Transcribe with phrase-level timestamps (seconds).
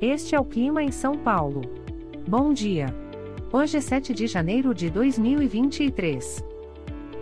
[0.00, 1.62] Este é o clima em São Paulo.
[2.28, 2.94] Bom dia.
[3.50, 6.44] Hoje é 7 de janeiro de 2023.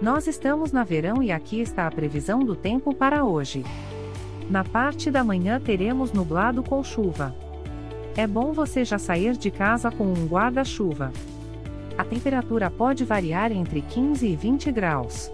[0.03, 3.64] Nós estamos na verão e aqui está a previsão do tempo para hoje.
[4.50, 7.32] Na parte da manhã teremos nublado com chuva.
[8.17, 11.13] É bom você já sair de casa com um guarda-chuva.
[11.96, 15.31] A temperatura pode variar entre 15 e 20 graus.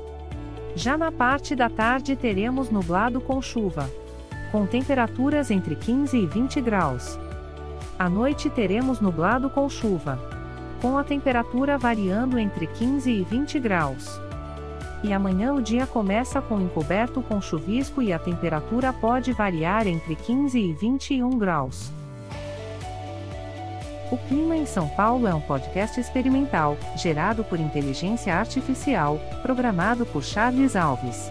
[0.75, 3.91] Já na parte da tarde teremos nublado com chuva.
[4.53, 7.19] Com temperaturas entre 15 e 20 graus.
[8.01, 10.19] À noite teremos nublado com chuva.
[10.81, 14.19] Com a temperatura variando entre 15 e 20 graus.
[15.05, 20.17] E amanhã o dia começa com encoberto com chuvisco e a temperatura pode variar entre
[20.17, 21.93] 15 e 21 graus.
[24.11, 30.25] O Clima em São Paulo é um podcast experimental, gerado por inteligência artificial, programado por
[30.25, 31.31] Charles Alves.